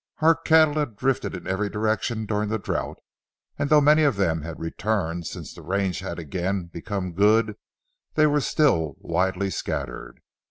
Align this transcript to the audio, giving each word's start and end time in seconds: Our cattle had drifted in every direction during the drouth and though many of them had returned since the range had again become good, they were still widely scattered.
Our 0.19 0.33
cattle 0.33 0.79
had 0.79 0.95
drifted 0.95 1.35
in 1.35 1.45
every 1.45 1.69
direction 1.69 2.25
during 2.25 2.49
the 2.49 2.57
drouth 2.57 2.97
and 3.59 3.69
though 3.69 3.79
many 3.81 4.01
of 4.01 4.15
them 4.15 4.41
had 4.41 4.59
returned 4.59 5.27
since 5.27 5.53
the 5.53 5.61
range 5.61 5.99
had 5.99 6.17
again 6.17 6.71
become 6.73 7.13
good, 7.13 7.55
they 8.15 8.25
were 8.25 8.41
still 8.41 8.95
widely 8.97 9.51
scattered. 9.51 10.19